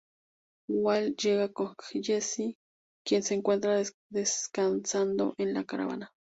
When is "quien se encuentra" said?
3.05-3.79